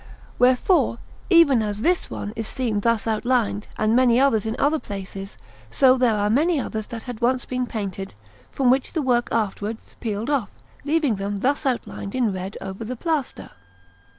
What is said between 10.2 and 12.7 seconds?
off, leaving them thus outlined in red